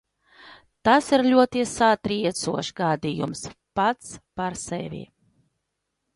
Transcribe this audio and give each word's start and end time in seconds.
Tas 0.87 1.09
ir 1.17 1.23
ļoti 1.27 1.65
satriecošs 1.73 2.73
gadījums 2.81 3.45
pats 3.81 4.11
par 4.41 4.59
sevi. 4.65 5.05